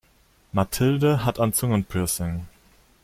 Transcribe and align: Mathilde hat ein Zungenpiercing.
Mathilde 0.51 1.25
hat 1.25 1.39
ein 1.39 1.53
Zungenpiercing. 1.53 2.47